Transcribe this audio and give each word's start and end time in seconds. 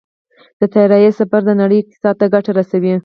د 0.59 0.61
طیارې 0.73 1.09
سفر 1.19 1.41
د 1.45 1.51
نړۍ 1.61 1.77
اقتصاد 1.79 2.15
ته 2.19 2.25
ګټه 2.33 2.51
رسوي. 2.59 2.93